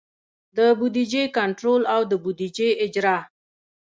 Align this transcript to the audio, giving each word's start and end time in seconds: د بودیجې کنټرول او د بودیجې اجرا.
د 0.57 0.59
بودیجې 0.79 1.23
کنټرول 1.37 1.81
او 1.93 2.01
د 2.11 2.13
بودیجې 2.23 2.69
اجرا. 2.85 3.17